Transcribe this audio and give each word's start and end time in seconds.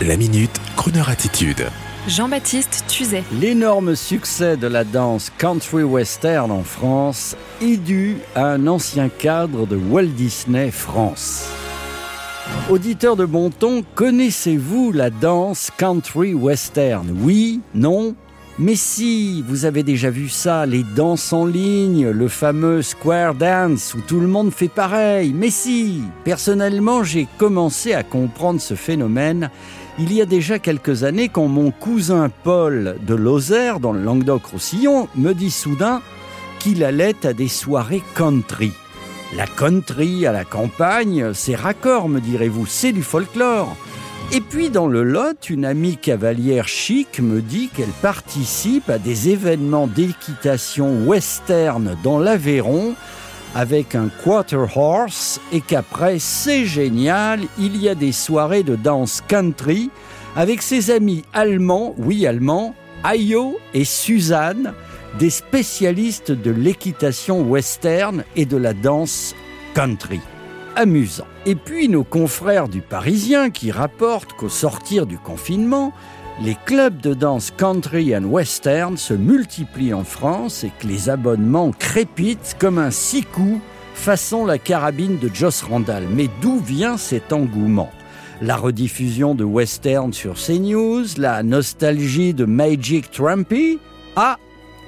La 0.00 0.16
minute, 0.16 0.50
Kroneur 0.74 1.10
attitude. 1.10 1.64
Jean-Baptiste 2.08 2.84
Tuzet. 2.88 3.22
L'énorme 3.40 3.94
succès 3.94 4.56
de 4.56 4.66
la 4.66 4.82
danse 4.82 5.30
country 5.38 5.84
western 5.84 6.50
en 6.50 6.64
France 6.64 7.36
est 7.60 7.76
dû 7.76 8.16
à 8.34 8.46
un 8.46 8.66
ancien 8.66 9.08
cadre 9.08 9.64
de 9.64 9.76
Walt 9.76 10.06
Disney 10.06 10.72
France. 10.72 11.48
Auditeur 12.68 13.14
de 13.14 13.24
bon 13.24 13.50
ton, 13.50 13.84
connaissez-vous 13.94 14.90
la 14.90 15.10
danse 15.10 15.70
country 15.76 16.34
western? 16.34 17.16
Oui 17.22 17.60
Non? 17.72 18.16
Mais 18.58 18.74
si, 18.74 19.42
vous 19.48 19.64
avez 19.64 19.82
déjà 19.82 20.10
vu 20.10 20.28
ça, 20.28 20.66
les 20.66 20.82
danses 20.82 21.32
en 21.32 21.46
ligne, 21.46 22.10
le 22.10 22.28
fameux 22.28 22.82
square 22.82 23.34
dance 23.34 23.94
où 23.94 24.00
tout 24.00 24.20
le 24.20 24.26
monde 24.26 24.52
fait 24.52 24.68
pareil. 24.68 25.32
Mais 25.34 25.48
si, 25.48 26.02
personnellement, 26.22 27.02
j'ai 27.02 27.26
commencé 27.38 27.94
à 27.94 28.02
comprendre 28.02 28.60
ce 28.60 28.74
phénomène 28.74 29.50
il 29.98 30.12
y 30.12 30.22
a 30.22 30.26
déjà 30.26 30.58
quelques 30.58 31.04
années 31.04 31.28
quand 31.28 31.48
mon 31.48 31.70
cousin 31.70 32.30
Paul 32.44 32.96
de 33.02 33.14
Lozère, 33.14 33.78
dans 33.78 33.92
le 33.92 34.02
Languedoc-Roussillon, 34.02 35.08
me 35.16 35.32
dit 35.34 35.50
soudain 35.50 36.00
qu'il 36.58 36.82
allait 36.82 37.26
à 37.26 37.32
des 37.32 37.48
soirées 37.48 38.02
country. 38.14 38.72
La 39.36 39.46
country 39.46 40.26
à 40.26 40.32
la 40.32 40.44
campagne, 40.44 41.32
c'est 41.34 41.54
raccord, 41.54 42.08
me 42.08 42.20
direz-vous, 42.20 42.66
c'est 42.66 42.92
du 42.92 43.02
folklore. 43.02 43.76
Et 44.32 44.40
puis 44.40 44.70
dans 44.70 44.86
le 44.86 45.02
Lot, 45.02 45.50
une 45.50 45.66
amie 45.66 45.98
cavalière 45.98 46.68
chic 46.68 47.20
me 47.20 47.42
dit 47.42 47.68
qu'elle 47.68 47.92
participe 48.00 48.88
à 48.88 48.98
des 48.98 49.28
événements 49.28 49.86
d'équitation 49.86 51.04
western 51.06 51.96
dans 52.02 52.18
l'Aveyron 52.18 52.94
avec 53.54 53.94
un 53.94 54.08
quarter 54.22 54.64
horse 54.76 55.40
et 55.52 55.60
qu'après, 55.60 56.18
c'est 56.18 56.64
génial, 56.64 57.40
il 57.58 57.76
y 57.76 57.88
a 57.88 57.94
des 57.94 58.12
soirées 58.12 58.62
de 58.62 58.76
danse 58.76 59.22
country 59.26 59.90
avec 60.36 60.62
ses 60.62 60.90
amis 60.90 61.24
allemands, 61.32 61.94
oui 61.98 62.26
allemands, 62.26 62.74
Ayo 63.04 63.58
et 63.74 63.84
Suzanne, 63.84 64.72
des 65.18 65.30
spécialistes 65.30 66.32
de 66.32 66.50
l'équitation 66.50 67.42
western 67.42 68.24
et 68.36 68.46
de 68.46 68.56
la 68.56 68.72
danse 68.72 69.34
country. 69.74 70.20
Amusant. 70.74 71.26
Et 71.44 71.54
puis 71.54 71.88
nos 71.88 72.04
confrères 72.04 72.68
du 72.68 72.80
Parisien 72.80 73.50
qui 73.50 73.70
rapportent 73.70 74.32
qu'au 74.32 74.48
sortir 74.48 75.04
du 75.04 75.18
confinement, 75.18 75.92
les 76.44 76.56
clubs 76.66 77.00
de 77.00 77.14
danse 77.14 77.52
country 77.56 78.16
and 78.16 78.24
western 78.24 78.96
se 78.96 79.14
multiplient 79.14 79.94
en 79.94 80.02
France 80.02 80.64
et 80.64 80.72
que 80.80 80.88
les 80.88 81.08
abonnements 81.08 81.70
crépitent 81.70 82.56
comme 82.58 82.78
un 82.78 82.90
six 82.90 83.22
coups 83.22 83.60
façon 83.94 84.44
la 84.44 84.58
carabine 84.58 85.18
de 85.18 85.30
Joss 85.32 85.62
Randall. 85.62 86.04
Mais 86.10 86.28
d'où 86.40 86.58
vient 86.58 86.96
cet 86.96 87.32
engouement? 87.32 87.90
La 88.40 88.56
rediffusion 88.56 89.36
de 89.36 89.44
western 89.44 90.12
sur 90.12 90.34
CNews, 90.34 91.04
la 91.16 91.44
nostalgie 91.44 92.34
de 92.34 92.44
Magic 92.44 93.12
Trumpy? 93.12 93.78
Ah, 94.16 94.38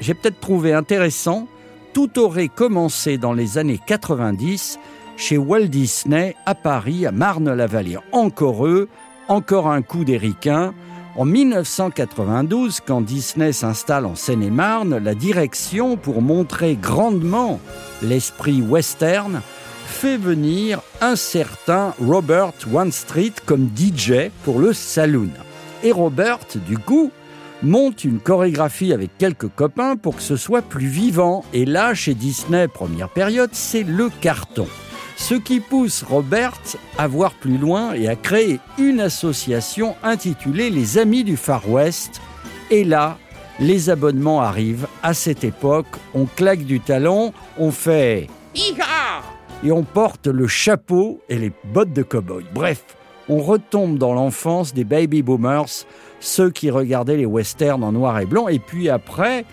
j'ai 0.00 0.14
peut-être 0.14 0.40
trouvé 0.40 0.72
intéressant, 0.72 1.46
tout 1.92 2.18
aurait 2.18 2.48
commencé 2.48 3.16
dans 3.16 3.32
les 3.32 3.58
années 3.58 3.80
90 3.86 4.80
chez 5.16 5.38
Walt 5.38 5.66
Disney 5.66 6.34
à 6.46 6.56
Paris, 6.56 7.06
à 7.06 7.12
Marne-la-Vallée. 7.12 7.98
Encore 8.10 8.66
eux, 8.66 8.88
encore 9.28 9.68
un 9.68 9.82
coup 9.82 10.04
d'éricain 10.04 10.74
en 11.16 11.24
1992, 11.24 12.80
quand 12.84 13.00
Disney 13.00 13.52
s'installe 13.52 14.04
en 14.04 14.16
Seine-et-Marne, 14.16 14.98
la 14.98 15.14
direction, 15.14 15.96
pour 15.96 16.22
montrer 16.22 16.74
grandement 16.74 17.60
l'esprit 18.02 18.60
western, 18.60 19.40
fait 19.86 20.16
venir 20.16 20.80
un 21.00 21.14
certain 21.14 21.94
Robert 22.04 22.54
One 22.72 22.90
Street 22.90 23.32
comme 23.46 23.68
DJ 23.76 24.30
pour 24.42 24.58
le 24.58 24.72
saloon. 24.72 25.30
Et 25.84 25.92
Robert, 25.92 26.40
du 26.66 26.78
coup, 26.78 27.12
monte 27.62 28.04
une 28.04 28.18
chorégraphie 28.18 28.92
avec 28.92 29.16
quelques 29.16 29.48
copains 29.48 29.96
pour 29.96 30.16
que 30.16 30.22
ce 30.22 30.36
soit 30.36 30.62
plus 30.62 30.86
vivant. 30.86 31.44
Et 31.52 31.64
là, 31.64 31.94
chez 31.94 32.14
Disney, 32.14 32.66
première 32.66 33.08
période, 33.08 33.50
c'est 33.52 33.84
le 33.84 34.10
carton. 34.20 34.66
Ce 35.26 35.34
qui 35.34 35.60
pousse 35.60 36.02
Robert 36.02 36.60
à 36.98 37.08
voir 37.08 37.32
plus 37.32 37.56
loin 37.56 37.94
et 37.94 38.08
à 38.08 38.14
créer 38.14 38.60
une 38.76 39.00
association 39.00 39.96
intitulée 40.02 40.68
Les 40.68 40.98
Amis 40.98 41.24
du 41.24 41.38
Far 41.38 41.66
West. 41.66 42.20
Et 42.70 42.84
là, 42.84 43.16
les 43.58 43.88
abonnements 43.88 44.42
arrivent. 44.42 44.86
À 45.02 45.14
cette 45.14 45.42
époque, 45.42 45.86
on 46.12 46.26
claque 46.26 46.66
du 46.66 46.78
talon, 46.78 47.32
on 47.56 47.70
fait 47.70 48.28
et 49.64 49.72
on 49.72 49.82
porte 49.82 50.26
le 50.26 50.46
chapeau 50.46 51.22
et 51.30 51.38
les 51.38 51.52
bottes 51.72 51.94
de 51.94 52.02
cow-boy. 52.02 52.44
Bref, 52.52 52.84
on 53.28 53.38
retombe 53.38 53.98
dans 53.98 54.14
l'enfance 54.14 54.74
des 54.74 54.84
baby 54.84 55.22
boomers, 55.22 55.86
ceux 56.20 56.50
qui 56.50 56.70
regardaient 56.70 57.16
les 57.16 57.26
westerns 57.26 57.84
en 57.84 57.92
noir 57.92 58.18
et 58.18 58.26
blanc. 58.26 58.48
Et 58.48 58.58
puis 58.58 58.88
après, 58.88 59.44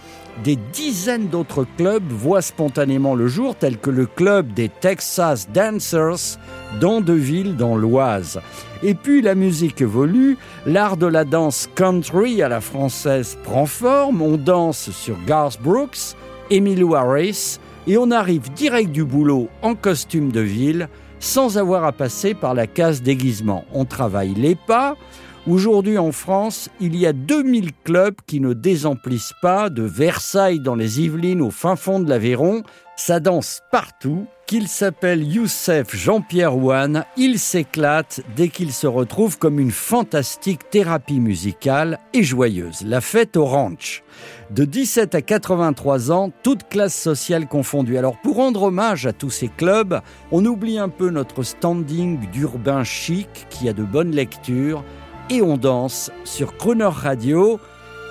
des 0.44 0.58
dizaines 0.74 1.28
d'autres 1.28 1.66
clubs 1.78 2.09
voient 2.09 2.42
spontanément 2.42 3.16
le 3.16 3.28
jour, 3.28 3.56
tels 3.56 3.78
que 3.78 3.90
le 3.90 4.06
club 4.06 4.54
des 4.54 4.70
Texas 4.70 5.50
Dancers 5.54 6.40
dans 6.80 7.02
Deville, 7.02 7.56
dans 7.56 7.76
l'Oise. 7.76 8.40
Et 8.84 8.96
puis 8.96 9.22
la 9.22 9.36
musique 9.36 9.82
évolue, 9.82 10.38
l'art 10.66 10.98
de 10.98 11.06
la 11.06 11.26
danse 11.26 11.70
country 11.76 12.42
à 12.42 12.50
la 12.50 12.62
française 12.62 13.38
prend 13.44 13.66
forme, 13.66 14.22
on 14.22 14.38
danse 14.38 14.90
sur 14.92 15.18
Garth 15.28 15.62
Brooks, 15.62 16.16
Emilio 16.50 16.96
Harris, 16.96 17.59
et 17.88 17.98
on 17.98 18.12
arrive 18.12 18.52
direct 18.53 18.92
du 18.92 19.03
boulot 19.03 19.50
en 19.62 19.76
costume 19.76 20.32
de 20.32 20.42
ville, 20.42 20.90
sans 21.22 21.58
avoir 21.58 21.86
à 21.86 21.94
passer 21.94 22.34
par 22.34 22.54
la 22.54 22.68
case 22.68 23.02
déguisement. 23.02 23.64
On 23.72 23.86
travaille 23.86 24.34
les 24.34 24.56
pas, 24.56 24.98
Aujourd'hui 25.47 25.97
en 25.97 26.12
France, 26.12 26.69
il 26.79 26.96
y 26.96 27.07
a 27.07 27.13
2000 27.13 27.72
clubs 27.84 28.16
qui 28.28 28.40
ne 28.40 28.53
désemplissent 28.53 29.34
pas 29.41 29.72
de 29.72 29.81
Versailles 29.81 30.59
dans 30.59 30.75
les 30.75 31.02
Yvelines 31.02 31.41
au 31.41 31.50
fin 31.50 31.75
fond 31.75 32.00
de 32.00 32.07
l'Aveyron. 32.07 32.62
Ça 32.96 33.19
danse 33.19 33.62
partout. 33.72 34.28
Qu'il 34.46 34.68
s'appelle 34.68 35.24
Youssef 35.24 35.96
Jean-Pierre 35.96 36.57
Ouane, 36.57 37.06
il 37.16 37.40
s'éclate 37.40 38.19
dès 38.35 38.50
qu'il 38.50 38.74
se 38.74 38.85
retrouve 38.85 39.38
comme 39.38 39.62
une 39.62 39.72
fantastique 39.72 40.69
thérapie 40.69 41.22
musicale 41.22 42.00
et 42.13 42.22
joyeuse. 42.22 42.81
La 42.85 43.00
fête 43.00 43.38
au 43.38 43.46
ranch. 43.46 44.03
De 44.50 44.66
17 44.66 45.16
à 45.16 45.22
83 45.22 46.12
ans, 46.12 46.31
toute 46.44 46.68
classe 46.68 46.94
sociale 46.94 47.47
confondue. 47.47 47.97
Alors 47.97 48.18
pour 48.22 48.35
rendre 48.35 48.63
hommage 48.63 49.08
à 49.08 49.13
tous 49.13 49.29
ces 49.29 49.47
clubs, 49.47 50.02
on 50.34 50.46
oublie 50.46 50.78
un 50.78 50.90
peu 50.90 51.09
notre 51.09 51.44
standing 51.44 52.29
d'urbain 52.31 52.84
chic 52.84 53.29
qui 53.50 53.69
a 53.69 53.73
de 53.73 53.84
bonnes 53.84 54.12
lectures 54.12 54.84
et 55.31 55.42
on 55.42 55.56
danse 55.56 56.12
sur 56.25 56.58
Crooner 56.58 56.90
Radio. 56.92 57.59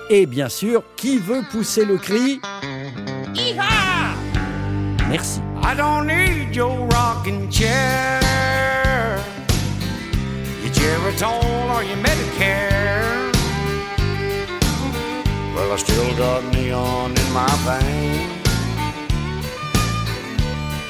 Et 0.08 0.26
bien 0.26 0.48
sûr, 0.48 0.82
qui 0.96 1.18
veut 1.18 1.42
pousser 1.52 1.84
le 1.84 1.98
cri 1.98 2.40
Merci. 5.08 5.40
I 5.62 5.74
don't 5.76 6.06
need 6.06 6.56
your 6.56 6.88
rocking 6.90 7.50
chair, 7.50 9.18
your 10.62 10.72
Geritol 10.72 11.70
or 11.70 11.82
your 11.82 11.98
Medicare. 11.98 13.30
Well, 15.54 15.72
I 15.72 15.76
still 15.76 16.16
got 16.16 16.42
neon 16.54 17.10
in 17.10 17.32
my 17.32 17.46
veins. 17.66 18.40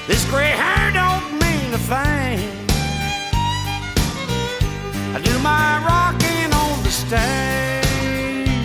This 0.06 0.24
gray 0.30 0.52
stage. 7.10 8.56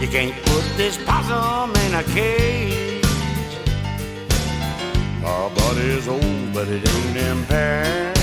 You 0.00 0.06
can't 0.06 0.36
put 0.44 0.64
this 0.76 0.96
possum 0.98 1.74
in 1.84 1.94
a 1.94 2.04
cage. 2.14 3.02
My 5.20 5.48
body's 5.58 6.06
old, 6.06 6.52
but 6.54 6.68
it 6.68 6.88
ain't 6.94 7.16
impaired. 7.16 8.16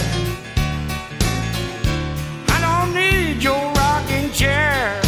I 2.55 2.57
don't 2.67 2.91
need 2.93 3.43
your 3.43 3.63
rocking 3.81 4.31
chair. 4.31 5.01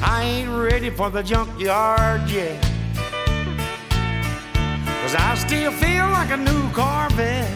I 0.00 0.22
ain't 0.22 0.50
ready 0.50 0.90
for 0.90 1.10
the 1.10 1.24
junkyard 1.24 2.30
yet. 2.30 2.62
Cause 5.00 5.14
I 5.28 5.34
still 5.44 5.72
feel 5.72 6.06
like 6.18 6.30
a 6.30 6.36
new 6.36 6.62
Corvette. 6.70 7.50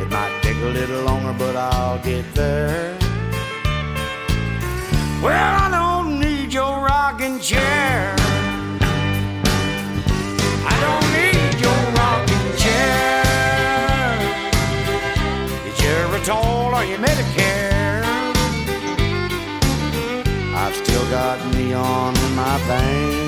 It 0.00 0.08
might 0.08 0.47
a 0.62 0.70
little 0.70 1.02
longer, 1.04 1.34
but 1.38 1.56
I'll 1.56 1.98
get 2.02 2.24
there. 2.34 2.96
Well, 5.22 5.54
I 5.64 5.68
don't 5.70 6.18
need 6.18 6.52
your 6.52 6.80
rocking 6.80 7.38
chair. 7.40 8.14
I 10.72 10.76
don't 10.86 11.08
need 11.18 11.60
your 11.60 11.80
rocking 12.00 12.48
chair. 12.56 13.24
Your 15.64 15.76
Geritol 15.82 16.72
or 16.72 16.84
your 16.84 16.98
Medicare. 16.98 18.02
I've 20.54 20.74
still 20.74 21.08
got 21.10 21.38
neon 21.54 22.16
in 22.16 22.34
my 22.34 22.58
veins. 22.66 23.27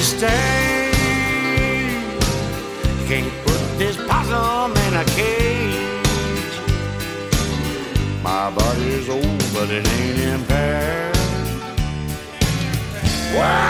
To 0.00 0.06
stay. 0.06 0.90
Can't 3.06 3.32
put 3.44 3.60
this 3.78 3.96
possum 4.08 4.72
in 4.86 4.94
a 4.94 5.04
cage. 5.16 6.54
My 8.22 8.50
body 8.50 8.88
is 9.00 9.08
old, 9.10 9.42
but 9.52 9.68
it 9.70 9.86
ain't 9.96 10.18
impaired. 10.34 11.16
Well, 13.34 13.69